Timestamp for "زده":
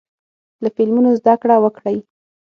1.19-1.33